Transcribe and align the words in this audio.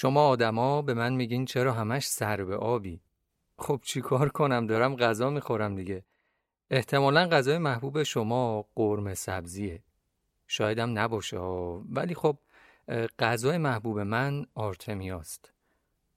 شما 0.00 0.28
آدما 0.28 0.82
به 0.82 0.94
من 0.94 1.12
میگین 1.12 1.44
چرا 1.44 1.72
همش 1.72 2.06
سر 2.06 2.44
به 2.44 2.56
آبی؟ 2.56 3.00
خب 3.58 3.80
چیکار 3.84 4.28
کنم؟ 4.28 4.66
دارم 4.66 4.96
غذا 4.96 5.30
می‌خورم 5.30 5.74
دیگه. 5.74 6.04
احتمالا 6.70 7.28
غذای 7.28 7.58
محبوب 7.58 8.02
شما 8.02 8.66
قرمه 8.74 9.14
سبزیه. 9.14 9.82
شایدم 10.46 10.98
نباشه 10.98 11.38
ولی 11.38 12.14
خب 12.14 12.38
غذای 13.18 13.58
محبوب 13.58 14.00
من 14.00 14.46
آرتمیاست. 14.54 15.52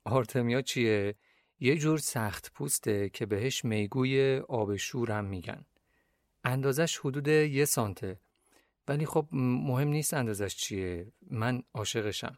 آرتمیا 0.04 0.62
چیه؟ 0.62 1.16
یه 1.60 1.78
جور 1.78 1.98
سخت 1.98 2.52
پوسته 2.54 3.10
که 3.10 3.26
بهش 3.26 3.66
میگوی 3.66 4.42
آب 4.48 4.76
شور 4.76 5.12
هم 5.12 5.26
میگن. 5.26 5.66
اندازش 6.44 6.98
حدود 6.98 7.28
یه 7.28 7.66
سانته. 7.66 8.20
ولی 8.88 9.06
خب 9.06 9.28
مهم 9.32 9.88
نیست 9.88 10.14
اندازش 10.14 10.56
چیه. 10.56 11.08
من 11.32 11.64
عاشقشم. 11.74 12.38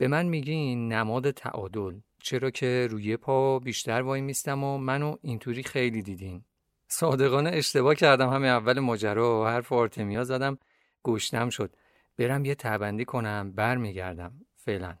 به 0.00 0.08
من 0.08 0.26
میگین 0.26 0.92
نماد 0.92 1.30
تعادل. 1.30 2.00
چرا 2.22 2.50
که 2.50 2.88
روی 2.90 3.16
پا 3.16 3.58
بیشتر 3.58 4.02
وای 4.02 4.20
میستم 4.20 4.64
و 4.64 4.78
منو 4.78 5.16
اینطوری 5.22 5.62
خیلی 5.62 6.02
دیدین. 6.02 6.44
صادقانه 6.88 7.50
اشتباه 7.54 7.94
کردم 7.94 8.28
همه 8.28 8.46
اول 8.46 8.78
ماجرا. 8.78 9.48
حرف 9.48 9.72
آرتمیا 9.72 10.24
زدم 10.24 10.58
گشتم 11.04 11.48
شد. 11.48 11.76
برم 12.16 12.44
یه 12.44 12.54
تبندی 12.54 13.04
کنم 13.04 13.52
برمیگردم. 13.52 14.32
فعلا. 14.56 14.96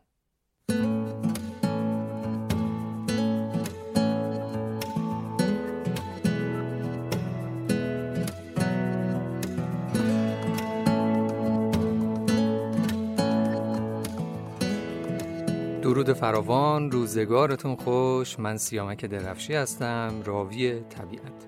درود 16.10 16.20
فراوان 16.20 16.90
روزگارتون 16.90 17.76
خوش. 17.76 18.38
من 18.38 18.56
سیامک 18.56 19.04
درفشی 19.04 19.54
هستم 19.54 20.14
راوی 20.24 20.80
طبیعت. 20.80 21.46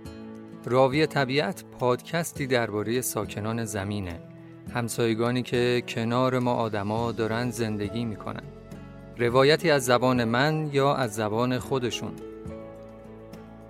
راوی 0.65 1.07
طبیعت 1.07 1.65
پادکستی 1.79 2.47
درباره 2.47 3.01
ساکنان 3.01 3.65
زمینه. 3.65 4.21
همسایگانی 4.75 5.43
که 5.43 5.83
کنار 5.89 6.39
ما 6.39 6.55
آدما 6.55 7.13
دارن 7.13 7.51
زندگی 7.51 8.05
می‌کنن. 8.05 8.43
روایتی 9.19 9.71
از 9.71 9.85
زبان 9.85 10.25
من 10.25 10.71
یا 10.73 10.95
از 10.95 11.15
زبان 11.15 11.59
خودشون. 11.59 12.13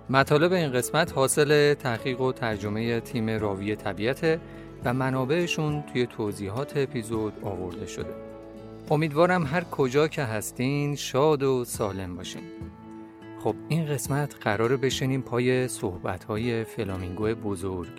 مطالب 0.09 0.53
این 0.53 0.71
قسمت 0.71 1.13
حاصل 1.13 1.73
تحقیق 1.73 2.21
و 2.21 2.31
ترجمه 2.31 2.99
تیم 2.99 3.29
راوی 3.29 3.75
طبیعت 3.75 4.39
و 4.85 4.93
منابعشون 4.93 5.83
توی 5.93 6.07
توضیحات 6.07 6.77
اپیزود 6.77 7.33
آورده 7.43 7.85
شده. 7.85 8.32
امیدوارم 8.91 9.45
هر 9.45 9.63
کجا 9.63 10.07
که 10.07 10.23
هستین 10.23 10.95
شاد 10.95 11.43
و 11.43 11.65
سالم 11.65 12.15
باشین. 12.15 12.41
خب 13.39 13.55
این 13.69 13.85
قسمت 13.85 14.35
قراره 14.41 14.77
بشنیم 14.77 15.21
پای 15.21 15.67
صحبت‌های 15.67 16.63
فلامینگو 16.63 17.27
بزرگ. 17.27 17.91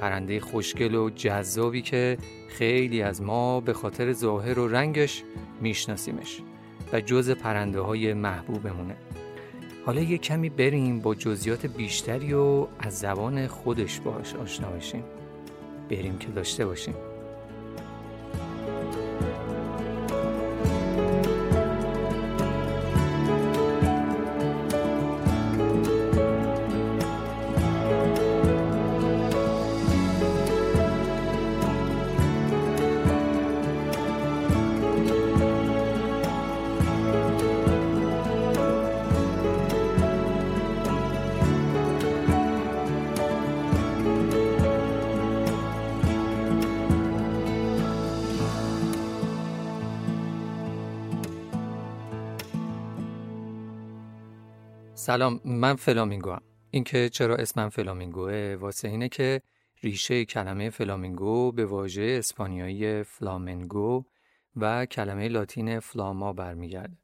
پرنده 0.00 0.40
خوشگل 0.40 0.94
و 0.94 1.10
جذابی 1.10 1.82
که 1.82 2.18
خیلی 2.48 3.02
از 3.02 3.22
ما 3.22 3.60
به 3.60 3.72
خاطر 3.72 4.12
ظاهر 4.12 4.58
و 4.58 4.68
رنگش 4.68 5.22
میشناسیمش 5.60 6.40
و 6.92 7.00
جز 7.00 7.30
پرنده 7.30 7.80
های 7.80 8.14
محبوبمونه. 8.14 8.96
حالا 9.86 10.00
یه 10.00 10.18
کمی 10.18 10.48
بریم 10.48 11.00
با 11.00 11.14
جزئیات 11.14 11.66
بیشتری 11.66 12.34
و 12.34 12.66
از 12.78 12.98
زبان 12.98 13.46
خودش 13.46 14.00
باش 14.00 14.34
آشنا 14.34 14.70
بشیم. 14.70 15.04
بریم 15.90 16.18
که 16.18 16.28
داشته 16.28 16.66
باشیم. 16.66 16.94
سلام 55.04 55.40
من 55.44 55.74
فلامینگو 55.76 56.30
هم. 56.30 56.42
اینکه 56.70 57.08
چرا 57.08 57.36
اسمم 57.36 57.68
فلامینگوه 57.68 58.56
واسه 58.60 58.88
اینه 58.88 59.08
که 59.08 59.42
ریشه 59.82 60.24
کلمه 60.24 60.70
فلامینگو 60.70 61.52
به 61.52 61.66
واژه 61.66 62.16
اسپانیایی 62.18 63.02
فلامنگو 63.02 64.04
و 64.56 64.86
کلمه 64.86 65.28
لاتین 65.28 65.80
فلاما 65.80 66.32
برمیگرده 66.32 66.96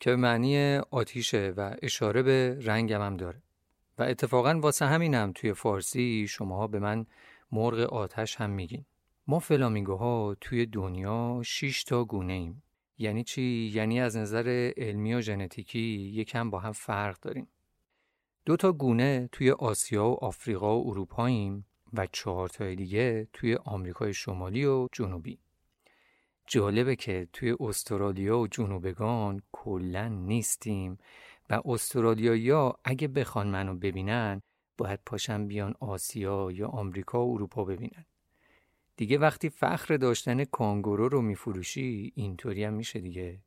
که 0.00 0.10
به 0.10 0.16
معنی 0.16 0.76
آتیشه 0.76 1.54
و 1.56 1.76
اشاره 1.82 2.22
به 2.22 2.58
رنگم 2.62 3.02
هم 3.02 3.16
داره. 3.16 3.42
و 3.98 4.02
اتفاقا 4.02 4.60
واسه 4.62 4.86
همینم 4.86 5.32
توی 5.34 5.52
فارسی 5.52 6.26
شماها 6.28 6.66
به 6.66 6.78
من 6.78 7.06
مرغ 7.52 7.78
آتش 7.78 8.36
هم 8.36 8.50
میگین. 8.50 8.84
ما 9.26 9.38
فلامینگوها 9.38 10.36
توی 10.40 10.66
دنیا 10.66 11.40
6 11.44 11.84
تا 11.84 12.04
گونه 12.04 12.32
ایم 12.32 12.62
یعنی 13.02 13.24
چی؟ 13.24 13.70
یعنی 13.74 14.00
از 14.00 14.16
نظر 14.16 14.72
علمی 14.76 15.14
و 15.14 15.20
ژنتیکی 15.20 16.12
یکم 16.14 16.50
با 16.50 16.58
هم 16.58 16.72
فرق 16.72 17.20
داریم. 17.20 17.48
دو 18.44 18.56
تا 18.56 18.72
گونه 18.72 19.28
توی 19.32 19.50
آسیا 19.50 20.06
و 20.08 20.24
آفریقا 20.24 20.80
و 20.80 20.88
اروپاییم 20.88 21.66
و 21.92 22.06
چهار 22.12 22.48
تا 22.48 22.74
دیگه 22.74 23.28
توی 23.32 23.54
آمریکای 23.54 24.14
شمالی 24.14 24.64
و 24.64 24.88
جنوبی. 24.92 25.38
جالبه 26.46 26.96
که 26.96 27.28
توی 27.32 27.56
استرالیا 27.60 28.38
و 28.38 28.46
جنوبگان 28.46 29.42
کلا 29.52 30.08
نیستیم 30.08 30.98
و 31.50 31.60
استرالیا 31.64 32.74
اگه 32.84 33.08
بخوان 33.08 33.46
منو 33.46 33.74
ببینن 33.74 34.42
باید 34.78 35.00
پاشن 35.06 35.46
بیان 35.46 35.74
آسیا 35.80 36.50
یا 36.52 36.68
آمریکا 36.68 37.26
و 37.26 37.34
اروپا 37.34 37.64
ببینن. 37.64 38.04
دیگه 38.96 39.18
وقتی 39.18 39.50
فخر 39.50 39.96
داشتن 39.96 40.44
کانگورو 40.44 41.08
رو 41.08 41.22
میفروشی 41.22 42.12
اینطوری 42.14 42.64
هم 42.64 42.74
میشه 42.74 43.00
دیگه. 43.00 43.40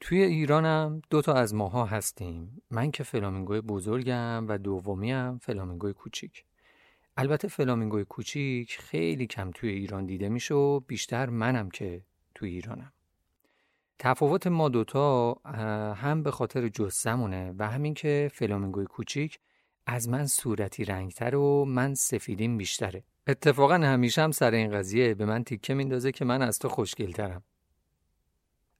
توی 0.00 0.22
ایرانم 0.22 1.02
دو 1.10 1.22
تا 1.22 1.34
از 1.34 1.54
ماها 1.54 1.84
هستیم. 1.84 2.62
من 2.70 2.90
که 2.90 3.02
فلامینگوی 3.02 3.60
بزرگم 3.60 4.48
و 4.48 4.58
دومی 4.58 5.12
هم 5.12 5.38
فلامینگوی 5.38 5.92
کوچیک. 5.92 6.44
البته 7.16 7.48
فلامینگوی 7.48 8.04
کوچیک 8.04 8.76
خیلی 8.80 9.26
کم 9.26 9.50
توی 9.50 9.70
ایران 9.70 10.06
دیده 10.06 10.28
میشه 10.28 10.54
و 10.54 10.80
بیشتر 10.80 11.28
منم 11.28 11.70
که 11.70 12.02
توی 12.34 12.50
ایرانم. 12.50 12.92
تفاوت 13.98 14.46
ما 14.46 14.68
دوتا 14.68 15.34
هم 15.94 16.22
به 16.22 16.30
خاطر 16.30 16.68
جسمونه 16.68 17.54
و 17.58 17.68
همین 17.70 17.94
که 17.94 18.30
فلامینگوی 18.34 18.86
کوچیک 18.86 19.38
از 19.86 20.08
من 20.08 20.26
صورتی 20.26 20.84
رنگتر 20.84 21.36
و 21.36 21.64
من 21.64 21.94
سفیدیم 21.94 22.56
بیشتره. 22.56 23.04
اتفاقا 23.26 23.74
همیشه 23.74 24.22
هم 24.22 24.30
سر 24.30 24.50
این 24.50 24.70
قضیه 24.70 25.14
به 25.14 25.24
من 25.24 25.44
تیکه 25.44 25.74
میندازه 25.74 26.12
که 26.12 26.24
من 26.24 26.42
از 26.42 26.58
تو 26.58 26.68
خوشگلترم. 26.68 27.42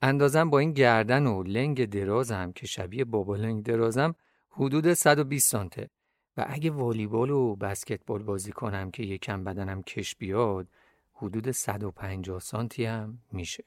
اندازم 0.03 0.51
با 0.51 0.59
این 0.59 0.73
گردن 0.73 1.27
و 1.27 1.43
لنگ 1.43 1.85
درازم 1.85 2.53
که 2.53 2.67
شبیه 2.67 3.05
بابا 3.05 3.37
لنگ 3.37 3.65
درازم 3.65 4.15
حدود 4.51 4.93
120 4.93 5.51
سانته 5.51 5.91
و 6.37 6.47
اگه 6.49 6.71
والیبال 6.71 7.31
و 7.31 7.57
بسکتبال 7.57 8.23
بازی 8.23 8.53
کنم 8.53 8.91
که 8.91 9.03
یکم 9.03 9.45
بدنم 9.45 9.83
کش 9.83 10.17
بیاد 10.17 10.69
حدود 11.13 11.51
150 11.51 12.41
سانتی 12.41 12.85
هم 12.85 13.19
میشه. 13.33 13.65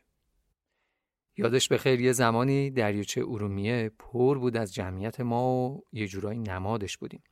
یادش 1.38 1.68
به 1.68 1.78
خیر 1.78 2.02
یه 2.02 2.12
زمانی 2.12 2.72
دریاچه 2.72 3.22
ارومیه 3.22 3.92
پر 4.00 4.38
بود 4.38 4.58
از 4.58 4.74
جمعیت 4.74 5.20
ما 5.20 5.70
و 5.70 5.84
یه 5.92 6.08
جورایی 6.08 6.40
نمادش 6.40 6.98
بودیم. 6.98 7.24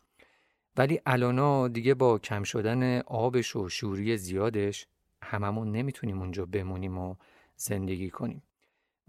ولی 0.77 1.01
الانا 1.05 1.67
دیگه 1.67 1.93
با 1.93 2.19
کم 2.19 2.43
شدن 2.43 2.99
آبش 2.99 3.55
و 3.55 3.69
شوری 3.69 4.17
زیادش 4.17 4.87
هممون 5.21 5.71
نمی‌تونیم 5.71 6.19
اونجا 6.19 6.45
بمونیم 6.45 6.97
و 6.97 7.15
زندگی 7.55 8.09
کنیم 8.09 8.43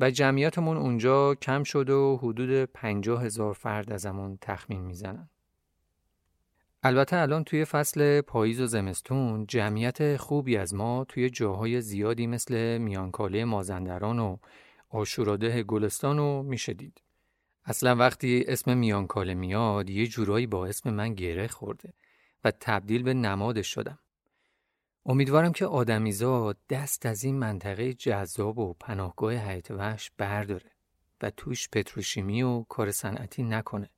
و 0.01 0.11
جمعیتمون 0.11 0.77
اونجا 0.77 1.35
کم 1.35 1.63
شد 1.63 1.91
و 1.91 2.19
حدود 2.23 2.65
پنجاه 2.65 3.25
هزار 3.25 3.53
فرد 3.53 3.93
ازمون 3.93 4.39
تخمین 4.41 4.81
می‌زنن 4.81 5.29
البته 6.85 7.17
الان 7.17 7.45
توی 7.45 7.65
فصل 7.65 8.21
پاییز 8.21 8.61
و 8.61 8.67
زمستون 8.67 9.47
جمعیت 9.47 10.17
خوبی 10.17 10.57
از 10.57 10.75
ما 10.75 11.05
توی 11.09 11.31
جاهای 11.31 11.81
زیادی 11.81 12.27
مثل 12.27 12.79
میانکاله 12.79 13.45
مازندران 13.45 14.19
و 14.19 14.37
آشوراده 14.89 15.63
گلستان 15.63 16.19
رو 16.19 16.43
میشه 16.43 16.73
دید. 16.75 17.03
اصلا 17.65 17.97
وقتی 17.97 18.45
اسم 18.49 18.79
میانکاله 18.79 19.35
میاد 19.35 19.91
یه 19.91 20.07
جورایی 20.07 20.47
با 20.47 20.67
اسم 20.67 20.91
من 20.91 21.15
گره 21.15 21.49
خورده 21.49 21.93
و 22.45 22.51
تبدیل 22.51 23.03
به 23.03 23.15
نمادش 23.15 23.67
شدم. 23.67 23.99
امیدوارم 25.07 25.53
که 25.53 25.67
آدمیزاد 25.67 26.59
دست 26.71 27.07
از 27.07 27.25
این 27.25 27.39
منطقه 27.39 27.95
جذاب 27.95 28.59
و 28.59 28.75
پناهگاه 28.75 29.35
حیات 29.35 29.71
وحش 29.71 30.11
برداره 30.19 30.71
و 31.23 31.31
توش 31.31 31.69
پتروشیمی 31.69 32.43
و 32.43 32.63
کار 32.63 32.91
صنعتی 32.91 33.43
نکنه. 33.43 33.91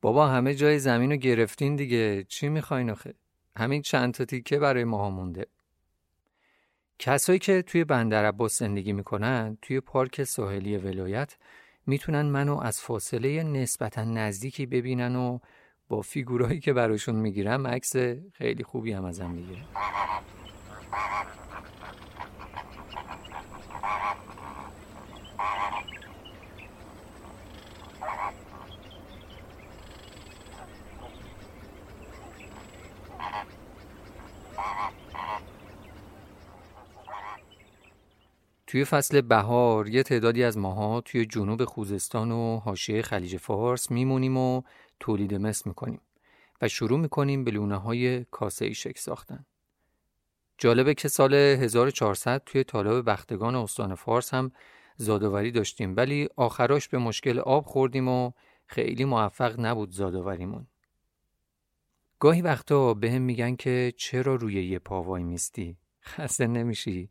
بابا 0.00 0.28
همه 0.28 0.54
جای 0.54 0.78
زمین 0.78 1.10
رو 1.10 1.16
گرفتین 1.16 1.76
دیگه 1.76 2.24
چی 2.24 2.48
می‌خواین 2.48 2.90
آخه؟ 2.90 3.14
همین 3.56 3.82
چند 3.82 4.14
تا 4.14 4.24
تیکه 4.24 4.58
برای 4.58 4.84
ماها 4.84 5.10
مونده. 5.10 5.46
کسایی 6.98 7.38
که 7.38 7.62
توی 7.62 7.84
بندر 7.84 8.24
عباس 8.24 8.58
زندگی 8.58 8.92
می‌کنن 8.92 9.58
توی 9.62 9.80
پارک 9.80 10.24
ساحلی 10.24 10.76
ولایت 10.76 11.36
می‌تونن 11.86 12.22
منو 12.22 12.58
از 12.58 12.80
فاصله 12.80 13.42
نسبتا 13.42 14.04
نزدیکی 14.04 14.66
ببینن 14.66 15.16
و 15.16 15.38
با 15.88 16.00
فیگورایی 16.00 16.60
که 16.60 16.72
براشون 16.72 17.14
می‌گیرم 17.14 17.66
عکس 17.66 17.96
خیلی 18.32 18.64
خوبی 18.64 18.92
هم 18.92 19.04
ازم 19.04 19.30
می‌گیرن. 19.30 19.64
توی 38.72 38.84
فصل 38.84 39.20
بهار 39.20 39.88
یه 39.88 40.02
تعدادی 40.02 40.44
از 40.44 40.58
ماها 40.58 41.00
توی 41.00 41.26
جنوب 41.26 41.64
خوزستان 41.64 42.32
و 42.32 42.58
حاشیه 42.58 43.02
خلیج 43.02 43.36
فارس 43.36 43.90
میمونیم 43.90 44.36
و 44.36 44.62
تولید 45.00 45.34
مثل 45.34 45.62
می‌کنیم 45.66 46.00
و 46.62 46.68
شروع 46.68 46.98
می‌کنیم 46.98 47.44
به 47.44 47.50
لونه 47.50 47.76
های 47.76 48.24
کاسه 48.24 48.72
شک 48.72 48.98
ساختن. 48.98 49.46
جالبه 50.58 50.94
که 50.94 51.08
سال 51.08 51.34
1400 51.34 52.42
توی 52.46 52.64
طالب 52.64 53.10
بختگان 53.10 53.54
استان 53.54 53.94
فارس 53.94 54.34
هم 54.34 54.52
زادآوری 54.96 55.50
داشتیم 55.50 55.96
ولی 55.96 56.28
آخراش 56.36 56.88
به 56.88 56.98
مشکل 56.98 57.38
آب 57.38 57.66
خوردیم 57.66 58.08
و 58.08 58.32
خیلی 58.66 59.04
موفق 59.04 59.60
نبود 59.60 59.90
زادآوریمون. 59.90 60.66
گاهی 62.20 62.42
وقتا 62.42 62.94
به 62.94 63.10
هم 63.10 63.22
میگن 63.22 63.56
که 63.56 63.92
چرا 63.96 64.34
روی 64.34 64.64
یه 64.64 64.78
پاوای 64.78 65.22
میستی؟ 65.22 65.76
خسته 66.02 66.46
نمیشی؟ 66.46 67.10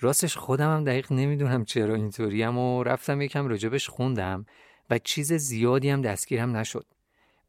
راستش 0.00 0.36
خودم 0.36 0.76
هم 0.76 0.84
دقیق 0.84 1.12
نمی‌دونم 1.12 1.64
چرا 1.64 1.94
اینطوریم 1.94 2.58
و 2.58 2.82
رفتم 2.82 3.20
یکم 3.20 3.48
راجبش 3.48 3.88
خوندم 3.88 4.46
و 4.90 4.98
چیز 4.98 5.32
زیادی 5.32 5.90
هم 5.90 6.02
دستگیرم 6.02 6.56
نشد. 6.56 6.86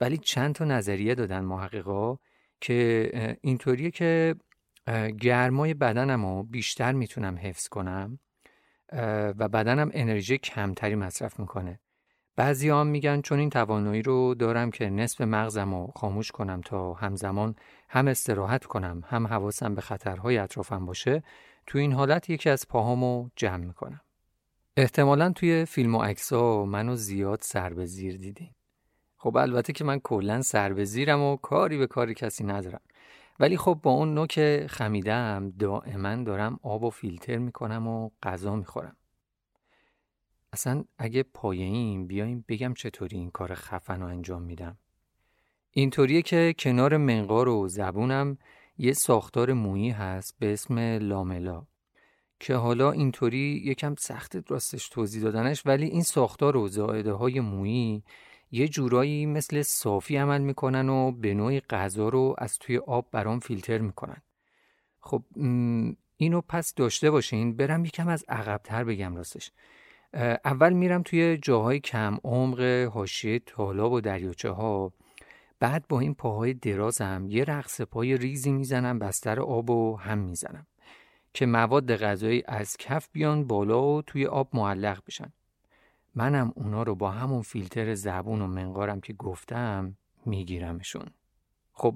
ولی 0.02 0.18
چند 0.18 0.56
تا 0.56 0.66
نظریه 0.66 1.16
دادن 1.16 1.40
محققا 1.40 2.18
که 2.62 3.38
اینطوریه 3.42 3.92
که 3.92 4.36
گرمای 5.22 5.74
بدنم 5.74 6.26
رو 6.26 6.44
بیشتر 6.44 6.92
می‌تونم 6.92 7.38
حفظ 7.38 7.68
کنم 7.68 8.20
و 9.38 9.50
بدنم 9.50 9.90
انرژی 9.94 10.38
کمتری 10.38 10.96
مصرف 10.96 11.40
می‌کنه 11.40 11.80
بعضی 12.36 12.70
هم 12.70 12.88
میگن 12.88 13.22
چون 13.22 13.40
این 13.40 13.50
توانایی 13.50 14.02
رو 14.02 14.36
دارم 14.36 14.72
که 14.72 14.90
نصف 14.90 15.22
مغزم 15.22 15.74
رو 15.74 15.92
خاموش 15.96 16.32
کنم 16.32 16.62
تا 16.62 16.94
همزمان 16.94 17.56
هم 17.90 18.08
استراحت 18.08 18.66
کنم 18.66 19.04
هم 19.08 19.28
حواسم 19.28 19.76
به 19.76 19.82
خطرهای 19.82 20.38
اطرافم 20.38 20.86
باشه 20.86 21.24
تو 21.72 21.78
این 21.78 21.94
حالت 21.94 22.30
یکی 22.30 22.50
از 22.50 22.68
پاهامو 22.68 23.30
جمع 23.36 23.66
می‌کنم. 23.66 24.02
احتمالا 24.78 25.32
توی 25.32 25.66
فیلم 25.66 25.96
و 25.96 26.14
ها 26.32 26.66
منو 26.66 26.96
زیاد 26.96 27.40
سر 27.42 27.74
به 27.74 27.86
زیر 27.86 28.18
دیدین 28.18 28.52
خب 29.18 29.38
البته 29.38 29.74
که 29.74 29.84
من 29.84 30.00
کلا 30.00 30.42
سر 30.42 30.74
به 30.74 30.86
زیرم 30.86 31.22
و 31.22 31.36
کاری 31.36 31.78
به 31.78 31.88
کاری 31.88 32.14
کسی 32.14 32.44
ندارم. 32.44 32.82
ولی 33.40 33.58
خب 33.58 33.80
با 33.84 33.92
اون 33.92 34.14
نوک 34.14 34.68
خمیدم 34.68 35.54
دائما 35.60 36.16
دارم 36.16 36.60
آب 36.64 36.84
و 36.84 36.90
فیلتر 36.90 37.38
می‌کنم 37.38 37.88
و 37.88 38.10
غذا 38.24 38.56
می‌خورم. 38.56 38.96
اصلا 40.54 40.84
اگه 40.98 41.24
پایین 41.24 42.08
بیایم 42.08 42.46
بگم 42.48 42.74
چطوری 42.74 43.18
این 43.18 43.32
کار 43.32 43.56
خفن 43.56 44.02
رو 44.02 44.08
انجام 44.08 44.42
میدم. 44.42 44.78
اینطوریه 45.72 46.22
که 46.22 46.56
کنار 46.60 46.98
منقار 46.98 47.50
و 47.50 47.68
زبونم 47.68 48.38
یه 48.82 48.94
ساختار 48.94 49.54
مویی 49.54 49.90
هست 49.90 50.36
به 50.40 50.54
اسم 50.54 50.80
لاملا 50.80 51.64
که 52.40 52.56
حالا 52.56 52.92
اینطوری 52.92 53.62
یکم 53.66 53.96
سخت 54.00 54.52
راستش 54.52 54.90
توضیح 54.90 55.24
دادنش 55.24 55.62
ولی 55.66 55.86
این 55.86 56.04
ساختار 56.04 56.58
و 56.58 56.68
زائده 56.68 57.12
های 57.12 57.40
مویی 57.40 58.04
یه 58.52 58.68
جورایی 58.68 59.26
مثل 59.26 59.62
صافی 59.62 60.18
عمل 60.18 60.42
می‌کنن 60.42 60.90
و 60.90 61.12
به 61.12 61.34
نوعی 61.34 61.60
غذا 61.60 62.10
رو 62.10 62.36
از 62.38 62.58
توی 62.58 62.78
آب 62.78 63.08
برام 63.12 63.40
فیلتر 63.40 63.78
می‌کنن. 63.78 64.22
خب 65.00 65.24
اینو 66.18 66.42
پس 66.42 66.74
داشته 66.74 67.12
باشین 67.12 67.56
برم 67.56 67.86
یکم 67.86 68.08
از 68.08 68.26
عقبتر 68.30 68.84
بگم 68.84 69.16
راستش. 69.16 69.52
اول 70.46 70.74
میرم 70.74 71.04
توی 71.04 71.38
جاهای 71.38 71.80
کم 71.80 72.18
عمق 72.24 72.62
حاشیه 72.94 73.40
تالاب 73.40 73.92
و 73.92 74.02
دریاچه 74.02 74.50
ها 74.50 74.94
بعد 75.62 75.86
با 75.90 76.00
این 76.00 76.14
پاهای 76.14 76.54
درازم 76.54 77.26
یه 77.30 77.44
رقص 77.44 77.82
پای 77.82 78.18
ریزی 78.18 78.52
می‌زنم 78.52 79.00
بستر 79.00 79.40
آب 79.40 79.70
و 79.70 79.96
هم 79.96 80.18
می‌زنم 80.18 80.68
که 81.34 81.46
مواد 81.46 81.96
غذایی 81.96 82.44
از 82.48 82.78
کف 82.78 83.10
بیان 83.12 83.48
بالا 83.48 83.84
و 83.84 84.02
توی 84.02 84.26
آب 84.26 84.50
معلق 84.54 85.04
بشن. 85.08 85.34
منم 86.16 86.54
اونا 86.56 86.84
رو 86.84 86.96
با 86.96 87.12
همون 87.12 87.42
فیلتر 87.42 87.94
زبون 87.94 88.42
و 88.42 88.48
منقارم 88.48 89.02
که 89.02 89.14
گفتم 89.14 89.98
میگیرمشون. 90.26 91.06
خب 91.74 91.96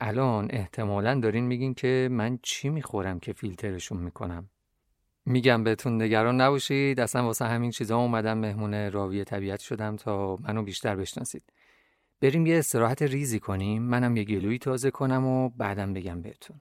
الان 0.00 0.48
احتمالا 0.50 1.20
دارین 1.20 1.44
میگین 1.44 1.74
که 1.74 2.08
من 2.10 2.38
چی 2.42 2.68
می‌خورم 2.68 3.20
که 3.20 3.32
فیلترشون 3.32 3.98
می‌کنم؟ 3.98 4.50
میگم 5.24 5.64
بهتون 5.64 6.02
نگران 6.02 6.40
نباشید 6.40 7.00
اصلا 7.00 7.24
واسه 7.24 7.44
همین 7.44 7.70
چیزا 7.70 7.98
اومدم 7.98 8.38
مهمون 8.38 8.90
راوی 8.90 9.24
طبیعت 9.24 9.60
شدم 9.60 9.96
تا 9.96 10.36
منو 10.36 10.62
بیشتر 10.62 10.96
بشناسید. 10.96 11.42
بریم 12.20 12.46
یه 12.46 12.58
استراحت 12.58 13.02
ریزی 13.02 13.40
کنیم 13.40 13.82
منم 13.82 14.16
یه 14.16 14.24
گلوی 14.24 14.58
تازه 14.58 14.90
کنم 14.90 15.26
و 15.26 15.48
بعدم 15.48 15.92
بگم 15.92 16.22
بهتون 16.22 16.60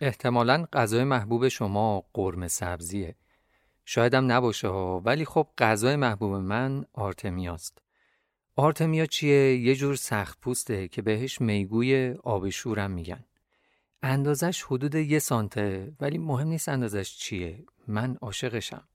احتمالا 0.00 0.66
غذای 0.72 1.04
محبوب 1.04 1.48
شما 1.48 2.04
قرمه 2.12 2.48
سبزیه. 2.48 3.16
شایدم 3.90 4.32
نباشه 4.32 4.68
ها 4.68 5.00
ولی 5.04 5.24
خب 5.24 5.48
غذای 5.58 5.96
محبوب 5.96 6.34
من 6.34 6.84
آرتمیاست. 6.92 7.78
آرتمیا 8.56 9.06
چیه؟ 9.06 9.56
یه 9.56 9.74
جور 9.74 9.94
سخت 9.94 10.40
پوسته 10.40 10.88
که 10.88 11.02
بهش 11.02 11.40
میگوی 11.40 12.14
آب 12.24 12.48
شورم 12.48 12.90
میگن. 12.90 13.24
اندازش 14.02 14.62
حدود 14.62 14.94
یه 14.94 15.18
سانته 15.18 15.92
ولی 16.00 16.18
مهم 16.18 16.48
نیست 16.48 16.68
اندازش 16.68 17.16
چیه. 17.16 17.64
من 17.86 18.16
عاشقشم. 18.20 18.88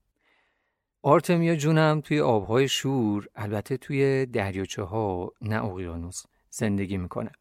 آرتمیا 1.01 1.55
جونم 1.55 2.01
توی 2.01 2.19
آبهای 2.19 2.67
شور 2.67 3.27
البته 3.35 3.77
توی 3.77 4.25
دریاچه 4.25 4.83
ها 4.83 5.31
نه 5.41 5.65
اقیانوس 5.65 6.23
زندگی 6.49 6.97
می‌کنه. 6.97 7.31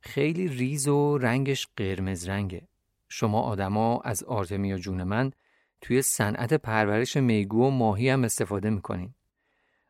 خیلی 0.00 0.48
ریز 0.48 0.88
و 0.88 1.18
رنگش 1.18 1.68
قرمز 1.76 2.28
رنگه. 2.28 2.68
شما 3.08 3.40
آدما 3.40 4.00
از 4.00 4.24
آرتمیا 4.24 4.78
جون 4.78 5.02
من 5.02 5.32
توی 5.82 6.02
صنعت 6.02 6.54
پرورش 6.54 7.16
میگو 7.16 7.66
و 7.66 7.70
ماهی 7.70 8.08
هم 8.08 8.24
استفاده 8.24 8.70
می‌کنین. 8.70 9.14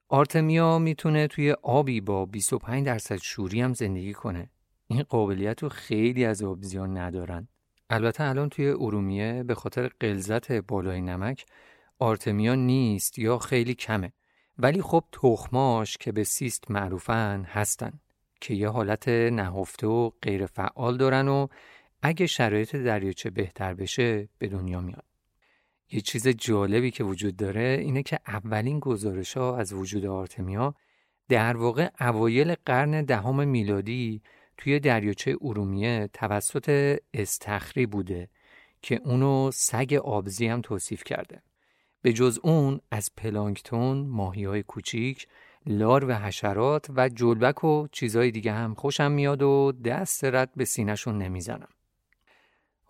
آرتمیا 0.08 0.78
می‌تونه 0.78 1.26
توی 1.26 1.52
آبی 1.52 2.00
با 2.00 2.26
25 2.26 2.86
درصد 2.86 3.16
شوری 3.16 3.60
هم 3.60 3.74
زندگی 3.74 4.12
کنه. 4.12 4.50
این 4.86 5.02
قابلیت 5.02 5.62
رو 5.62 5.68
خیلی 5.68 6.24
از 6.24 6.42
آبزیان 6.42 6.98
ندارن. 6.98 7.48
البته 7.90 8.24
الان 8.24 8.48
توی 8.48 8.68
ارومیه 8.68 9.42
به 9.42 9.54
خاطر 9.54 9.90
قلزت 10.00 10.52
بالای 10.52 11.00
نمک 11.00 11.46
آرتمیا 11.98 12.54
نیست 12.54 13.18
یا 13.18 13.38
خیلی 13.38 13.74
کمه. 13.74 14.12
ولی 14.58 14.82
خب 14.82 15.04
تخماش 15.12 15.96
که 15.96 16.12
به 16.12 16.24
سیست 16.24 16.70
معروفن 16.70 17.44
هستن 17.48 18.00
که 18.40 18.54
یه 18.54 18.68
حالت 18.68 19.08
نهفته 19.08 19.86
و 19.86 20.10
غیر 20.22 20.46
فعال 20.46 20.96
دارن 20.96 21.28
و 21.28 21.46
اگه 22.02 22.26
شرایط 22.26 22.76
دریاچه 22.76 23.30
بهتر 23.30 23.74
بشه 23.74 24.28
به 24.38 24.48
دنیا 24.48 24.80
میاد. 24.80 25.11
یه 25.92 26.00
چیز 26.00 26.28
جالبی 26.28 26.90
که 26.90 27.04
وجود 27.04 27.36
داره 27.36 27.78
اینه 27.80 28.02
که 28.02 28.18
اولین 28.26 28.80
گزارش 28.80 29.36
ها 29.36 29.56
از 29.56 29.72
وجود 29.72 30.06
آرتمیا 30.06 30.74
در 31.28 31.56
واقع 31.56 31.88
اوایل 32.00 32.54
قرن 32.66 33.04
دهم 33.04 33.48
میلادی 33.48 34.22
توی 34.56 34.80
دریاچه 34.80 35.36
ارومیه 35.40 36.08
توسط 36.12 36.98
استخری 37.14 37.86
بوده 37.86 38.28
که 38.82 39.00
اونو 39.04 39.50
سگ 39.54 40.00
آبزی 40.04 40.46
هم 40.46 40.60
توصیف 40.60 41.04
کرده. 41.04 41.42
به 42.02 42.12
جز 42.12 42.38
اون 42.42 42.80
از 42.90 43.10
پلانکتون، 43.16 44.06
ماهی 44.06 44.44
های 44.44 44.62
کوچیک 44.62 45.26
لار 45.66 46.04
و 46.04 46.14
حشرات 46.14 46.86
و 46.96 47.08
جلبک 47.08 47.64
و 47.64 47.86
چیزای 47.92 48.30
دیگه 48.30 48.52
هم 48.52 48.74
خوشم 48.74 49.12
میاد 49.12 49.42
و 49.42 49.72
دست 49.84 50.24
رد 50.24 50.50
به 50.56 50.64
سینهشون 50.64 51.18
نمی‌زنم. 51.18 51.68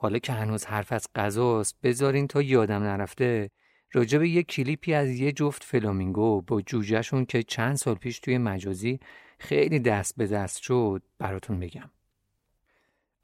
حالا 0.03 0.19
که 0.19 0.33
هنوز 0.33 0.65
حرف 0.65 0.93
از 0.93 1.07
غذاست 1.15 1.77
بذارین 1.83 2.27
تا 2.27 2.43
یادم 2.43 2.83
نرفته 2.83 3.51
راجع 3.93 4.19
به 4.19 4.29
یه 4.29 4.43
کلیپی 4.43 4.95
از 4.95 5.11
یه 5.11 5.33
جفت 5.33 5.65
فلامینگو 5.65 6.43
با 6.43 6.61
جوجهشون 6.61 7.25
که 7.25 7.43
چند 7.43 7.77
سال 7.77 7.95
پیش 7.95 8.21
توی 8.21 8.39
مجازی 8.39 9.01
خیلی 9.39 9.79
دست 9.79 10.17
به 10.17 10.27
دست 10.27 10.63
شد 10.63 11.03
براتون 11.19 11.61
بگم. 11.61 11.91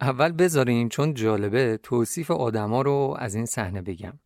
اول 0.00 0.32
بذارین 0.32 0.88
چون 0.88 1.14
جالبه 1.14 1.78
توصیف 1.82 2.30
آدما 2.30 2.82
رو 2.82 3.16
از 3.18 3.35
این 3.35 3.47
صحنه 3.47 3.82
بگم. 3.82 4.18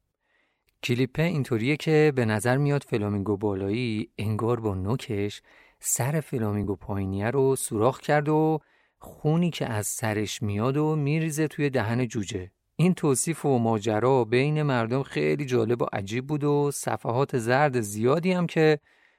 کلیپه 0.82 1.22
اینطوریه 1.22 1.76
که 1.76 2.12
به 2.16 2.24
نظر 2.24 2.56
میاد 2.56 2.82
فلامینگو 2.82 3.36
بالایی 3.36 4.10
انگار 4.18 4.60
با 4.60 4.74
نوکش 4.74 5.42
سر 5.78 6.20
فلامینگو 6.20 6.76
پایینیه 6.76 7.30
رو 7.30 7.56
سوراخ 7.56 8.00
کرد 8.00 8.28
و 8.28 8.60
خونی 9.02 9.50
که 9.50 9.66
از 9.66 9.86
سرش 9.86 10.42
میاد 10.42 10.76
و 10.76 10.96
میریزه 10.96 11.48
توی 11.48 11.70
دهن 11.70 12.08
جوجه. 12.08 12.50
این 12.76 12.94
توصیف 12.94 13.44
و 13.44 13.58
ماجرا 13.58 14.24
بین 14.24 14.62
مردم 14.62 15.02
خیلی 15.02 15.44
جالب 15.44 15.82
و 15.82 15.86
عجیب 15.92 16.26
بود 16.26 16.44
و 16.44 16.70
صفحات 16.74 17.38
زرد 17.38 17.80
زیادی 17.80 18.32
هم 18.32 18.46
که 18.46 18.78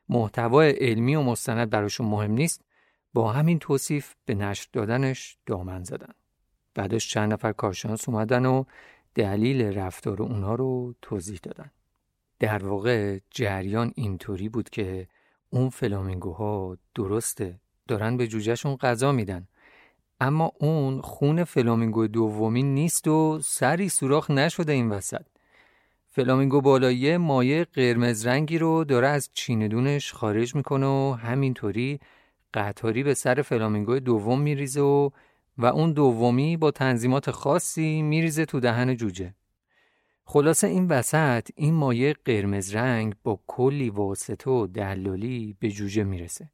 محتوای 0.10 0.72
علمی 0.72 1.16
و 1.16 1.22
مستند 1.22 1.70
براشون 1.70 2.08
مهم 2.08 2.32
نیست 2.32 2.62
با 3.14 3.32
همین 3.32 3.60
توصیف 3.60 4.14
به 4.26 4.36
نشر 4.36 4.68
دادنش 4.74 5.38
دامن 5.46 5.84
زدن. 5.84 6.14
بعدش 6.76 7.10
چند 7.10 7.34
نفر 7.34 7.52
کارشناس 7.52 8.10
اومدن 8.10 8.46
و 8.46 8.64
دلیل 9.16 9.62
رفتار 9.62 10.22
اونا 10.22 10.56
رو 10.56 10.96
توضیح 11.02 11.40
دادن. 11.44 11.72
در 12.40 12.66
واقع 12.66 13.20
جریان 13.32 13.92
اینطوری 13.96 14.50
بود 14.50 14.70
که 14.70 15.08
اون 15.50 15.70
فلامینگوها 15.70 16.78
درسته 16.96 17.60
دارن 17.88 18.18
به 18.18 18.28
جوجهشون 18.28 18.76
غذا 18.76 19.12
میدن. 19.12 19.48
اما 20.24 20.52
اون 20.60 21.02
خون 21.02 21.44
فلامینگو 21.44 22.08
دومی 22.08 22.64
نیست 22.64 23.08
و 23.08 23.40
سری 23.44 23.90
سوراخ 23.90 24.32
نشده 24.32 24.72
این 24.72 24.90
وسط 24.90 25.26
فلامینگو 26.10 26.62
بالایی 26.62 27.18
مایه 27.18 27.64
قرمز 27.64 28.26
رنگی 28.26 28.58
رو 28.58 28.84
داره 28.84 29.08
از 29.08 29.30
چیندونش 29.34 30.14
خارج 30.14 30.56
می‌کنه 30.56 30.86
و 30.86 31.14
همینطوری 31.14 32.00
قطاری 32.54 33.04
به 33.04 33.14
سر 33.14 33.42
فلامینگو 33.42 34.00
دوم 34.00 34.42
میریزه 34.42 34.82
و 34.82 35.10
و 35.58 35.66
اون 35.66 35.94
دومی 35.94 36.58
با 36.58 36.72
تنظیمات 36.72 37.32
خاصی 37.32 38.02
میریزه 38.02 38.46
تو 38.46 38.60
دهن 38.60 38.96
جوجه. 38.96 39.34
خلاصه 40.26 40.68
این 40.68 40.88
وسط 40.88 41.50
این 41.56 41.74
مایه 41.74 42.16
قرمز 42.26 42.76
رنگ 42.76 43.16
با 43.24 43.40
کلی 43.48 43.90
واسطه 43.90 44.52
و 44.52 44.68
دلالی 44.68 45.58
به 45.60 45.70
جوجه 45.70 46.04
می‌رسه. 46.04 46.50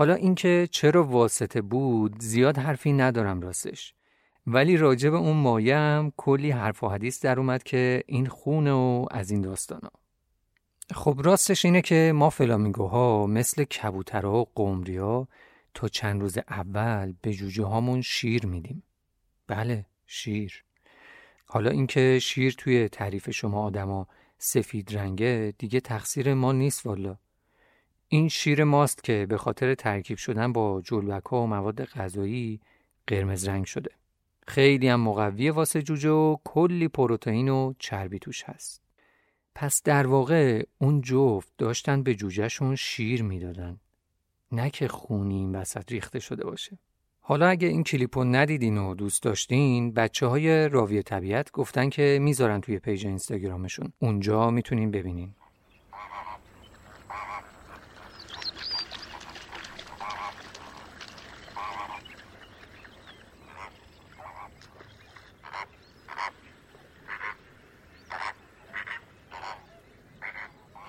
حالا 0.00 0.14
اینکه 0.14 0.68
چرا 0.70 1.04
واسطه 1.04 1.62
بود 1.62 2.22
زیاد 2.22 2.58
حرفی 2.58 2.92
ندارم 2.92 3.40
راستش. 3.40 3.94
ولی 4.46 4.76
راجع 4.76 5.10
به 5.10 5.16
اون 5.16 5.68
هم 5.68 6.12
کلی 6.16 6.50
حرف 6.50 6.82
و 6.84 6.88
حدیث 6.88 7.24
در 7.24 7.38
اومد 7.38 7.62
که 7.62 8.02
این 8.06 8.26
خونه 8.26 8.72
و 8.72 9.06
از 9.10 9.30
این 9.30 9.40
داستانا. 9.40 9.90
خب 10.94 11.20
راستش 11.24 11.64
اینه 11.64 11.82
که 11.82 12.12
ما 12.14 12.30
فلامینگوها 12.30 13.26
مثل 13.26 13.64
کبوترها 13.64 14.40
و 14.40 14.48
قمریا 14.54 15.28
تا 15.74 15.88
چند 15.88 16.20
روز 16.20 16.38
اول 16.38 17.14
به 17.22 17.32
جوجه 17.32 17.64
هامون 17.64 18.02
شیر 18.02 18.46
میدیم. 18.46 18.82
بله 19.46 19.86
شیر. 20.06 20.64
حالا 21.46 21.70
اینکه 21.70 22.18
شیر 22.22 22.54
توی 22.58 22.88
تعریف 22.88 23.30
شما 23.30 23.62
آدما 23.62 24.08
سفید 24.38 24.96
رنگه 24.96 25.54
دیگه 25.58 25.80
تقصیر 25.80 26.34
ما 26.34 26.52
نیست 26.52 26.86
والا. 26.86 27.16
این 28.12 28.28
شیر 28.28 28.64
ماست 28.64 29.04
که 29.04 29.26
به 29.28 29.36
خاطر 29.36 29.74
ترکیب 29.74 30.18
شدن 30.18 30.52
با 30.52 30.82
جلوک 30.84 31.24
ها 31.24 31.42
و 31.42 31.46
مواد 31.46 31.84
غذایی 31.84 32.60
قرمز 33.06 33.48
رنگ 33.48 33.64
شده. 33.64 33.90
خیلی 34.46 34.88
هم 34.88 35.00
مقوی 35.00 35.50
واسه 35.50 35.82
جوجه 35.82 36.10
و 36.10 36.36
کلی 36.44 36.88
پروتئین 36.88 37.48
و 37.48 37.72
چربی 37.78 38.18
توش 38.18 38.44
هست. 38.44 38.82
پس 39.54 39.82
در 39.82 40.06
واقع 40.06 40.62
اون 40.78 41.00
جفت 41.00 41.52
داشتن 41.58 42.02
به 42.02 42.14
جوجهشون 42.14 42.76
شیر 42.76 43.22
می‌دادن. 43.22 43.80
نه 44.52 44.70
که 44.70 44.88
خونی 44.88 45.36
این 45.36 45.54
وسط 45.54 45.92
ریخته 45.92 46.18
شده 46.18 46.44
باشه. 46.44 46.78
حالا 47.20 47.48
اگه 47.48 47.68
این 47.68 47.84
کلیپو 47.84 48.24
ندیدین 48.24 48.78
و 48.78 48.94
دوست 48.94 49.22
داشتین 49.22 49.92
بچه 49.92 50.26
های 50.26 50.68
راوی 50.68 51.02
طبیعت 51.02 51.50
گفتن 51.50 51.88
که 51.88 52.18
می‌ذارن 52.22 52.60
توی 52.60 52.78
پیج 52.78 53.06
اینستاگرامشون 53.06 53.92
اونجا 53.98 54.50
می‌تونین 54.50 54.90
ببینین 54.90 55.34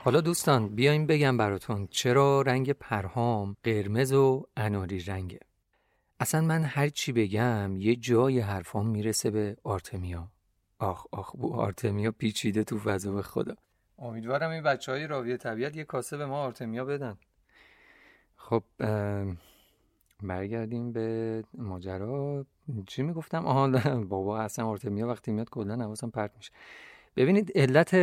حالا 0.03 0.21
دوستان 0.21 0.75
بیایم 0.75 1.07
بگم 1.07 1.37
براتون 1.37 1.87
چرا 1.87 2.41
رنگ 2.41 2.71
پرهام 2.71 3.55
قرمز 3.63 4.13
و 4.13 4.47
اناری 4.57 4.99
رنگه. 4.99 5.39
اصلا 6.19 6.41
من 6.41 6.63
هر 6.63 6.89
چی 6.89 7.11
بگم 7.11 7.75
یه 7.77 7.95
جای 7.95 8.39
حرفام 8.39 8.87
می‌رسه 8.87 9.31
به 9.31 9.57
آرتمیا. 9.63 10.27
آخ 10.79 11.05
آخ 11.11 11.35
بو 11.35 11.53
آرتمیا 11.53 12.11
پیچیده 12.11 12.63
تو 12.63 12.79
فضا 12.79 13.11
به 13.11 13.21
خدا. 13.21 13.55
امیدوارم 13.99 14.49
این 14.49 14.63
بچه 14.63 14.91
های 14.91 15.07
راوی 15.07 15.37
طبیعت 15.37 15.75
یه 15.75 15.83
کاسه 15.83 16.17
به 16.17 16.25
ما 16.25 16.43
آرتمیا 16.43 16.85
بدن. 16.85 17.17
خب 18.35 18.63
برگردیم 20.23 20.91
به 20.91 21.43
ماجرا. 21.53 22.45
چی 22.87 23.03
می‌گفتم؟ 23.03 23.45
آها 23.45 23.67
بابا 23.99 24.39
اصلا 24.39 24.67
آرتمیا 24.67 25.07
وقتی 25.07 25.31
میاد 25.31 25.49
کلا 25.49 25.75
حواسم 25.75 26.09
پرت 26.09 26.31
میشه. 26.37 26.51
ببینید 27.15 27.51
علت 27.55 27.93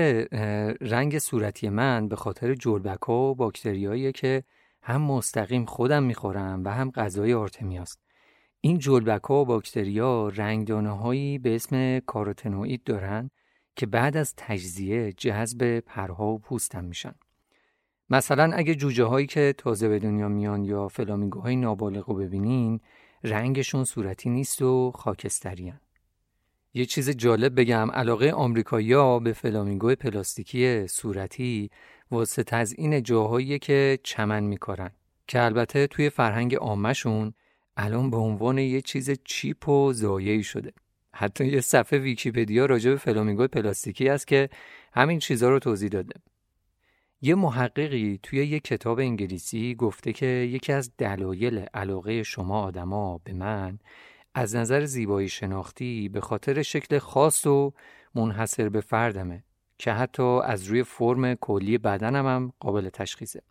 رنگ 0.80 1.18
صورتی 1.18 1.68
من 1.68 2.08
به 2.08 2.16
خاطر 2.16 2.54
جلبک 2.54 3.02
ها 3.02 3.14
و 3.14 3.34
باکتریاییه 3.34 4.12
که 4.12 4.44
هم 4.82 5.02
مستقیم 5.02 5.64
خودم 5.64 6.02
می‌خورم 6.02 6.64
و 6.64 6.68
هم 6.68 6.90
غذای 6.90 7.34
آرتمیاست. 7.34 8.00
این 8.60 8.78
جلبک 8.78 9.30
و 9.30 9.44
باکتریا 9.44 10.28
رنگدانه 10.28 10.90
هایی 10.90 11.38
به 11.38 11.54
اسم 11.54 11.98
کاروتنوئید 11.98 12.84
دارن 12.84 13.30
که 13.76 13.86
بعد 13.86 14.16
از 14.16 14.34
تجزیه 14.36 15.12
جذب 15.12 15.80
پرها 15.80 16.26
و 16.26 16.38
پوستم 16.38 16.84
میشن. 16.84 17.14
مثلا 18.10 18.52
اگه 18.54 18.74
جوجه 18.74 19.04
هایی 19.04 19.26
که 19.26 19.54
تازه 19.58 19.88
به 19.88 19.98
دنیا 19.98 20.28
میان 20.28 20.64
یا 20.64 20.88
فلامینگوهای 20.88 21.56
نابالغ 21.56 22.08
رو 22.08 22.14
ببینین 22.14 22.80
رنگشون 23.24 23.84
صورتی 23.84 24.30
نیست 24.30 24.62
و 24.62 24.92
خاکستری 24.94 25.72
یه 26.74 26.84
چیز 26.84 27.10
جالب 27.10 27.60
بگم. 27.60 27.90
علاقه 27.90 28.30
آمریکایی‌ها 28.30 29.18
به 29.18 29.32
فلامینگو 29.32 29.94
پلاستیکی 29.94 30.86
صورتی 30.86 31.70
واسه 32.10 32.42
تزیین 32.42 33.02
جاهایی 33.02 33.58
که 33.58 33.98
چمن 34.02 34.42
میکارن. 34.42 34.90
که 35.28 35.42
البته 35.42 35.86
توی 35.86 36.10
فرهنگ 36.10 36.54
عامهشون 36.54 37.32
الان 37.76 38.10
به 38.10 38.16
عنوان 38.16 38.58
یه 38.58 38.80
چیز 38.80 39.10
cheap 39.24 39.68
و 39.68 39.92
ضایعی 39.92 40.42
شده. 40.42 40.72
حتی 41.12 41.46
یه 41.46 41.60
صفحه 41.60 41.98
ویکیپدیا 41.98 42.66
راجع 42.66 42.90
به 42.90 42.96
فلامینگو 42.96 43.46
پلاستیکی 43.46 44.08
است 44.08 44.26
که 44.26 44.48
همین 44.92 45.18
چیزها 45.18 45.48
رو 45.48 45.58
توضیح 45.58 45.88
داده. 45.88 46.14
یه 47.20 47.34
محققی 47.34 48.20
توی 48.22 48.46
یه 48.46 48.60
کتاب 48.60 48.98
انگلیسی 48.98 49.74
گفته 49.74 50.12
که 50.12 50.26
یکی 50.26 50.72
از 50.72 50.96
دلایل 50.98 51.58
علاقه 51.58 52.22
شما 52.22 52.62
آدما 52.62 53.20
به 53.24 53.32
من 53.32 53.78
از 54.34 54.56
نظر 54.56 54.84
زیبایی 54.84 55.28
شناختی 55.28 56.08
به 56.08 56.20
خاطر 56.20 56.62
شکل 56.62 56.98
خاص 56.98 57.46
و 57.46 57.72
منحصر 58.14 58.68
به 58.68 58.80
فردمه 58.80 59.44
که 59.78 59.92
حتی 59.92 60.22
از 60.22 60.64
روی 60.64 60.82
فرم 60.82 61.34
کلی 61.34 61.78
بدنم 61.78 62.26
هم 62.26 62.52
قابل 62.60 62.88
تشخیصه. 62.88 63.42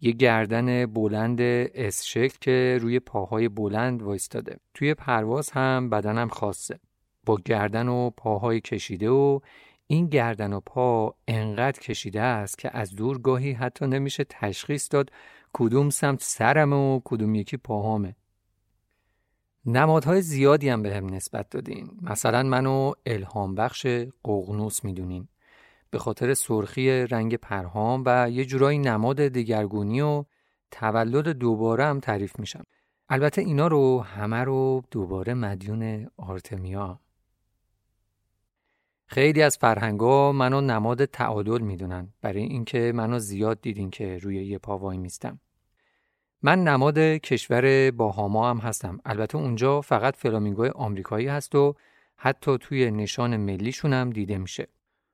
یه 0.00 0.12
گردن 0.12 0.86
بلند 0.86 1.38
اس 1.74 2.04
شکل 2.04 2.36
که 2.40 2.78
روی 2.80 3.00
پاهای 3.00 3.48
بلند 3.48 4.02
وایستاده. 4.02 4.56
توی 4.74 4.94
پرواز 4.94 5.50
هم 5.50 5.90
بدنم 5.90 6.28
خاصه. 6.28 6.78
با 7.26 7.38
گردن 7.44 7.88
و 7.88 8.10
پاهای 8.10 8.60
کشیده 8.60 9.10
و 9.10 9.40
این 9.86 10.06
گردن 10.06 10.52
و 10.52 10.60
پا 10.60 11.14
انقدر 11.28 11.80
کشیده 11.80 12.20
است 12.22 12.58
که 12.58 12.76
از 12.76 12.94
دور 12.94 13.18
گاهی 13.18 13.52
حتی 13.52 13.86
نمیشه 13.86 14.24
تشخیص 14.24 14.88
داد 14.90 15.10
کدوم 15.52 15.90
سمت 15.90 16.22
سرم 16.22 16.72
و 16.72 17.00
کدوم 17.04 17.34
یکی 17.34 17.56
پاهامه. 17.56 18.16
نمادهای 19.66 20.22
زیادی 20.22 20.68
هم 20.68 20.82
به 20.82 20.96
هم 20.96 21.06
نسبت 21.06 21.50
دادین. 21.50 21.90
مثلا 22.02 22.42
منو 22.42 22.92
الهام 23.06 23.54
بخش 23.54 23.86
قغنوس 24.24 24.84
می‌دونین. 24.84 25.28
به 25.90 25.98
خاطر 25.98 26.34
سرخی 26.34 26.90
رنگ 26.90 27.36
پرهام 27.36 28.02
و 28.06 28.30
یه 28.30 28.44
جورایی 28.44 28.78
نماد 28.78 29.16
دگرگونی 29.16 30.00
و 30.00 30.24
تولد 30.70 31.28
دوباره 31.28 31.84
هم 31.84 32.00
تعریف 32.00 32.38
میشم. 32.38 32.64
البته 33.08 33.40
اینا 33.42 33.66
رو 33.66 34.00
همه 34.00 34.44
رو 34.44 34.82
دوباره 34.90 35.34
مدیون 35.34 36.10
آرتمیا. 36.16 37.00
خیلی 39.06 39.42
از 39.42 39.56
فرهنگا 39.56 40.32
منو 40.32 40.60
نماد 40.60 41.04
تعادل 41.04 41.60
می‌دونن. 41.60 42.12
برای 42.22 42.42
اینکه 42.42 42.92
منو 42.94 43.18
زیاد 43.18 43.60
دیدین 43.60 43.90
که 43.90 44.18
روی 44.18 44.46
یه 44.46 44.58
پا 44.58 44.78
وای 44.78 44.98
میستم 44.98 45.40
من 46.42 46.64
نماد 46.64 46.98
کشور 46.98 47.90
باهاما 47.90 48.50
هم 48.50 48.58
هستم. 48.58 48.98
البته 49.04 49.38
اونجا 49.38 49.80
فقط 49.80 50.16
فلامینگو 50.16 50.68
آمریکایی 50.74 51.26
هست 51.26 51.54
و 51.54 51.74
حتی 52.16 52.58
توی 52.58 52.90
نشان 52.90 53.36
ملیشون 53.36 53.92
هم 53.92 54.10
دیده 54.10 54.38
میشه. 54.38 54.68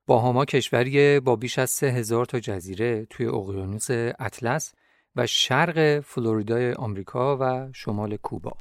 باهاما 0.07 0.45
کشوری 0.45 1.21
با 1.21 1.37
بیش 1.37 1.59
از 1.59 1.71
سه 1.71 1.87
هزار 1.87 2.25
تا 2.25 2.41
جزیره 2.41 3.07
توی 3.11 3.27
اقیانوس 3.27 3.91
اطلس 4.19 4.75
و 5.17 5.27
شرق 5.27 6.01
فلوریدای 6.01 6.73
آمریکا 6.73 7.39
و 7.41 7.69
شمال 7.73 8.17
کوبا. 8.17 8.53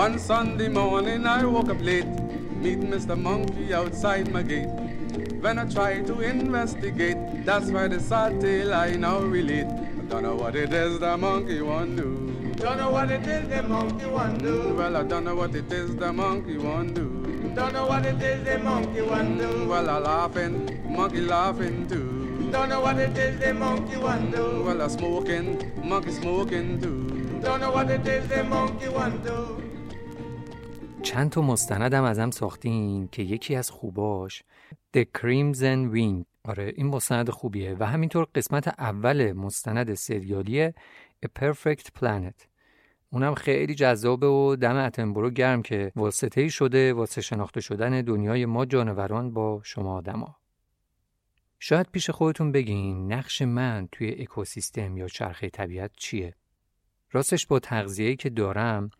One 0.00 0.18
Sunday 0.18 0.68
morning 0.68 1.26
I 1.26 1.44
woke 1.44 1.68
up 1.68 1.82
late, 1.82 2.06
meet 2.62 2.80
Mr. 2.80 3.20
Monkey 3.20 3.74
outside 3.74 4.32
my 4.32 4.42
gate. 4.42 4.70
When 5.42 5.58
I 5.58 5.66
try 5.66 6.00
to 6.00 6.20
investigate, 6.22 7.44
that's 7.44 7.70
why 7.70 7.86
the 7.86 8.00
sad 8.00 8.40
tale 8.40 8.72
I 8.72 8.92
now 8.92 9.18
relate. 9.20 9.66
I 9.66 10.04
don't 10.08 10.22
know 10.22 10.36
what 10.36 10.56
it 10.56 10.72
is 10.72 11.00
the 11.00 11.18
monkey 11.18 11.60
won't 11.60 11.96
do. 11.96 12.54
Don't 12.56 12.78
know 12.78 12.90
what 12.90 13.10
it 13.10 13.26
is 13.26 13.46
the 13.50 13.62
monkey 13.62 14.06
won't 14.06 14.42
do. 14.42 14.74
Well, 14.74 14.96
I 14.96 15.02
don't 15.02 15.22
know 15.22 15.34
what 15.34 15.54
it 15.54 15.70
is 15.70 15.94
the 15.94 16.10
monkey 16.10 16.56
won't 16.56 16.94
do. 16.94 17.52
Don't 17.54 17.74
know 17.74 17.86
what 17.86 18.06
it 18.06 18.22
is 18.22 18.42
the 18.42 18.58
monkey 18.58 19.02
won't 19.02 19.38
do. 19.38 19.68
Well, 19.68 19.90
I 19.90 19.98
laughing, 19.98 20.82
monkey 20.96 21.20
laughing 21.20 21.86
too. 21.86 22.48
Don't 22.50 22.70
know 22.70 22.80
what 22.80 22.96
it 22.96 23.18
is 23.18 23.38
the 23.38 23.52
monkey 23.52 23.98
won't 23.98 24.34
do. 24.34 24.62
Well, 24.64 24.80
I 24.80 24.88
smoking, 24.88 25.72
monkey 25.84 26.12
smoking 26.12 26.80
too. 26.80 27.40
Don't 27.42 27.60
know 27.60 27.70
what 27.70 27.90
it 27.90 28.08
is 28.08 28.26
the 28.28 28.44
monkey 28.44 28.88
won't 28.88 29.22
do. 29.22 29.59
چند 31.02 31.30
تا 31.30 31.42
مستندم 31.42 32.04
ازم 32.04 32.30
ساختین 32.30 33.08
که 33.08 33.22
یکی 33.22 33.54
از 33.54 33.70
خوباش 33.70 34.42
The 34.96 35.04
Crimson 35.18 35.94
Wing 35.94 36.24
آره 36.44 36.72
این 36.76 36.86
مستند 36.86 37.30
خوبیه 37.30 37.76
و 37.78 37.86
همینطور 37.86 38.26
قسمت 38.34 38.68
اول 38.68 39.32
مستند 39.32 39.94
سریالی 39.94 40.70
A 40.70 41.28
Perfect 41.40 41.86
Planet 42.00 42.46
اونم 43.10 43.34
خیلی 43.34 43.74
جذابه 43.74 44.26
و 44.26 44.56
دم 44.56 44.76
اتنبرو 44.76 45.30
گرم 45.30 45.62
که 45.62 45.92
واسطه 45.96 46.48
شده 46.48 46.92
واسه 46.92 47.20
شناخته 47.20 47.60
شدن 47.60 48.02
دنیای 48.02 48.46
ما 48.46 48.64
جانوران 48.66 49.32
با 49.32 49.60
شما 49.64 49.96
آدما. 49.96 50.36
شاید 51.58 51.86
پیش 51.92 52.10
خودتون 52.10 52.52
بگین 52.52 53.12
نقش 53.12 53.42
من 53.42 53.88
توی 53.92 54.16
اکوسیستم 54.18 54.96
یا 54.96 55.08
چرخه 55.08 55.50
طبیعت 55.50 55.90
چیه؟ 55.96 56.34
راستش 57.12 57.46
با 57.46 57.58
تغذیه‌ای 57.58 58.16
که 58.16 58.30
دارم 58.30 58.90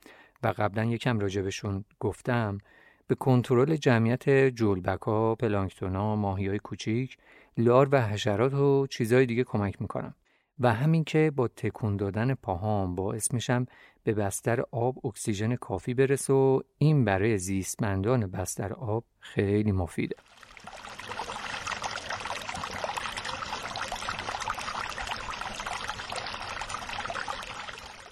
و 0.43 0.55
قبلا 0.59 0.85
یکم 0.85 1.19
راجبشون 1.19 1.85
گفتم 2.01 2.59
به 3.07 3.15
کنترل 3.15 3.77
جمعیت 3.77 4.31
جولبکا، 4.31 5.35
پلانکتونا، 5.35 6.17
ماهی 6.17 6.59
کوچیک، 6.59 7.17
لار 7.59 7.89
و 7.93 8.03
حشرات 8.03 8.55
و 8.55 8.87
چیزهای 8.87 9.27
دیگه 9.27 9.45
کمک 9.45 9.83
می‌کنم. 9.83 10.15
و 10.61 10.75
همین 10.75 11.05
که 11.05 11.33
با 11.37 11.49
تکون 11.49 11.97
دادن 11.97 12.35
پاهام 12.35 12.95
باعث 12.95 13.35
میشم 13.35 13.67
به 14.05 14.15
بستر 14.15 14.61
آب 14.71 15.07
اکسیژن 15.07 15.57
کافی 15.57 15.95
برسه 15.95 16.33
و 16.33 16.61
این 16.79 17.05
برای 17.05 17.39
زیستمندان 17.39 18.27
بستر 18.27 18.73
آب 18.73 19.05
خیلی 19.19 19.73
مفیده. 19.73 20.17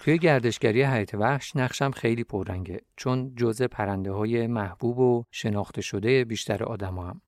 توی 0.01 0.19
گردشگری 0.19 0.83
حیات 0.83 1.15
وحش 1.15 1.57
نقشم 1.57 1.91
خیلی 1.91 2.25
پررنگه 2.25 2.81
چون 2.97 3.35
جزء 3.37 3.67
پرنده 3.67 4.13
های 4.13 4.47
محبوب 4.47 4.99
و 4.99 5.25
شناخته 5.31 5.81
شده 5.81 6.25
بیشتر 6.25 6.65
آدم 6.65 6.99
هم. 6.99 7.21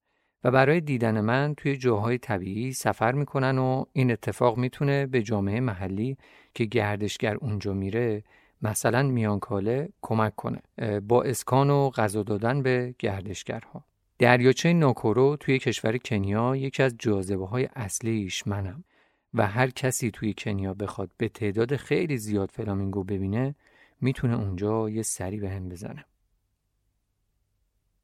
و 0.43 0.51
برای 0.51 0.81
دیدن 0.81 1.21
من 1.21 1.53
توی 1.57 1.77
جاهای 1.77 2.17
طبیعی 2.17 2.73
سفر 2.73 3.11
می‌کنن 3.11 3.57
و 3.57 3.85
این 3.93 4.11
اتفاق 4.11 4.57
می‌تونه 4.57 5.05
به 5.05 5.21
جامعه 5.21 5.59
محلی 5.59 6.17
که 6.53 6.65
گردشگر 6.65 7.35
اونجا 7.35 7.73
میره 7.73 8.23
مثلا 8.61 9.03
میانکاله 9.03 9.89
کمک 10.01 10.35
کنه 10.35 10.61
با 11.07 11.23
اسکان 11.23 11.69
و 11.69 11.89
غذا 11.89 12.23
دادن 12.23 12.63
به 12.63 12.95
گردشگرها 12.99 13.85
دریاچه 14.19 14.73
ناکورو 14.73 15.37
توی 15.39 15.59
کشور 15.59 15.97
کنیا 15.97 16.55
یکی 16.55 16.83
از 16.83 16.95
جاذبه 16.99 17.45
های 17.45 17.69
اصلیش 17.75 18.47
منم 18.47 18.83
و 19.33 19.47
هر 19.47 19.69
کسی 19.69 20.11
توی 20.11 20.33
کنیا 20.37 20.73
بخواد 20.73 21.11
به 21.17 21.29
تعداد 21.29 21.75
خیلی 21.75 22.17
زیاد 22.17 22.51
فلامینگو 22.51 23.03
ببینه 23.03 23.55
می‌تونه 24.01 24.39
اونجا 24.39 24.89
یه 24.89 25.01
سری 25.01 25.39
به 25.39 25.49
هم 25.49 25.69
بزنه. 25.69 26.05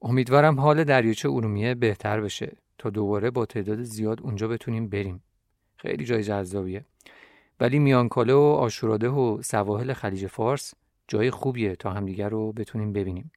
امیدوارم 0.01 0.59
حال 0.59 0.83
دریاچه 0.83 1.29
ارومیه 1.29 1.75
بهتر 1.75 2.21
بشه 2.21 2.57
تا 2.77 2.89
دوباره 2.89 3.31
با 3.31 3.45
تعداد 3.45 3.83
زیاد 3.83 4.21
اونجا 4.21 4.47
بتونیم 4.47 4.87
بریم. 4.87 5.23
خیلی 5.77 6.05
جای 6.05 6.23
جذابیه. 6.23 6.85
ولی 7.59 7.79
میانکاله 7.79 8.33
و 8.33 8.37
آشوراده 8.37 9.09
و 9.09 9.41
سواحل 9.41 9.93
خلیج 9.93 10.27
فارس 10.27 10.73
جای 11.07 11.31
خوبیه 11.31 11.75
تا 11.75 11.91
همدیگر 11.91 12.29
رو 12.29 12.51
بتونیم 12.51 12.93
ببینیم. 12.93 13.31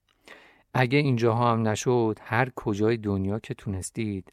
اگه 0.74 0.98
اینجاها 0.98 1.53
هم 1.53 1.68
نشد 1.68 2.18
هر 2.22 2.50
کجای 2.57 2.96
دنیا 2.96 3.38
که 3.38 3.55
تونستید 3.55 4.33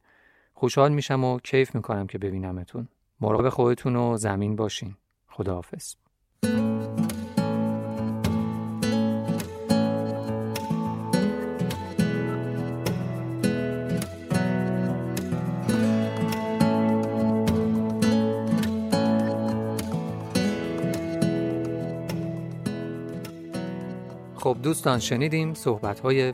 خوشحال 0.54 0.91
میشم 0.91 1.24
و 1.24 1.39
کیف 1.39 1.76
می‌کنم 1.76 2.08
که 2.08 2.17
ببینمتون. 2.17 2.88
مراقب 3.22 3.50
خودتون 3.50 3.96
و 3.96 4.18
زمین 4.18 4.56
باشین. 4.56 4.96
خداحافظ. 5.28 5.96
خب 24.36 24.58
دوستان 24.64 25.00
شنیدیم 25.00 25.54
صحبت 25.54 26.00
های 26.00 26.32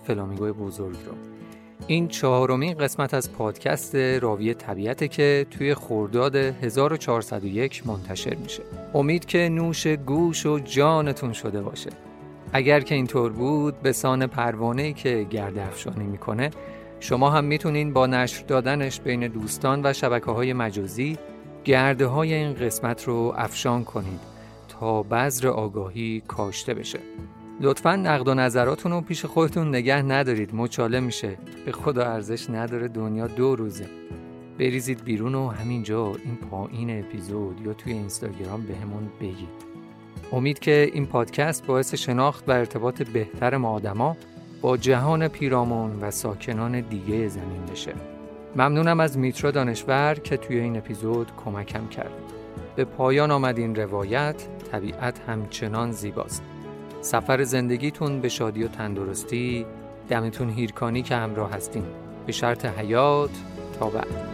بزرگ 0.51 0.97
رو. 1.05 1.42
این 1.87 2.07
چهارمین 2.07 2.73
قسمت 2.73 3.13
از 3.13 3.31
پادکست 3.31 3.95
راوی 3.95 4.53
طبیعته 4.53 5.07
که 5.07 5.45
توی 5.51 5.73
خورداد 5.73 6.35
1401 6.35 7.87
منتشر 7.87 8.35
میشه. 8.35 8.63
امید 8.93 9.25
که 9.25 9.49
نوش 9.49 9.87
گوش 9.87 10.45
و 10.45 10.59
جانتون 10.59 11.33
شده 11.33 11.61
باشه. 11.61 11.89
اگر 12.53 12.79
که 12.79 12.95
اینطور 12.95 13.31
بود 13.31 13.81
به 13.81 13.91
سان 13.91 14.27
پروانه 14.27 14.93
که 14.93 15.27
گرد 15.29 15.57
افشانی 15.57 16.03
می‌کنه 16.03 16.51
شما 16.99 17.29
هم 17.29 17.43
می‌تونین 17.43 17.93
با 17.93 18.07
نشر 18.07 18.43
دادنش 18.45 18.99
بین 18.99 19.27
دوستان 19.27 19.81
و 19.83 19.93
شبکه 19.93 20.31
های 20.31 20.53
مجازی 20.53 21.17
گرده 21.63 22.05
های 22.05 22.33
این 22.33 22.53
قسمت 22.53 23.03
رو 23.03 23.33
افشان 23.37 23.83
کنید 23.83 24.19
تا 24.69 25.03
بذر 25.03 25.47
آگاهی 25.47 26.23
کاشته 26.27 26.73
بشه. 26.73 26.99
لطفا 27.63 27.95
نقد 27.95 28.27
و 28.27 28.33
نظراتون 28.33 28.91
رو 28.91 29.01
پیش 29.01 29.25
خودتون 29.25 29.67
نگه 29.69 30.01
ندارید. 30.01 30.55
مچاله 30.55 30.99
میشه. 30.99 31.37
به 31.65 31.71
خدا 31.71 32.05
ارزش 32.05 32.49
نداره 32.49 32.87
دنیا 32.87 33.27
دو 33.27 33.55
روزه. 33.55 33.85
بریزید 34.59 35.03
بیرون 35.03 35.35
و 35.35 35.47
همینجا 35.47 36.05
این 36.07 36.35
پایین 36.51 36.99
اپیزود 36.99 37.61
یا 37.65 37.73
توی 37.73 37.93
اینستاگرام 37.93 38.61
بهمون 38.61 39.09
بگید. 39.21 39.49
امید 40.31 40.59
که 40.59 40.91
این 40.93 41.05
پادکست 41.05 41.65
باعث 41.65 41.93
شناخت 41.93 42.49
و 42.49 42.51
ارتباط 42.51 43.01
بهتر 43.01 43.57
ما 43.57 43.69
آدما 43.69 44.17
با 44.61 44.77
جهان 44.77 45.27
پیرامون 45.27 45.99
و 46.01 46.11
ساکنان 46.11 46.81
دیگه 46.81 47.27
زمین 47.27 47.65
بشه. 47.71 47.93
ممنونم 48.55 48.99
از 48.99 49.17
میترا 49.17 49.51
دانشور 49.51 50.13
که 50.13 50.37
توی 50.37 50.59
این 50.59 50.77
اپیزود 50.77 51.31
کمکم 51.45 51.87
کرد. 51.87 52.13
به 52.75 52.85
پایان 52.85 53.31
آمد 53.31 53.57
این 53.57 53.75
روایت. 53.75 54.47
طبیعت 54.71 55.19
همچنان 55.19 55.91
زیباست. 55.91 56.43
سفر 57.03 57.43
زندگیتون 57.43 58.21
به 58.21 58.29
شادی 58.29 58.63
و 58.63 58.67
تندرستی 58.67 59.65
دمتون 60.09 60.49
هیرکانی 60.49 61.01
که 61.01 61.15
همراه 61.15 61.51
هستیم 61.51 61.83
به 62.25 62.31
شرط 62.31 62.65
حیات 62.65 63.29
تا 63.79 63.89
بعد. 63.89 64.32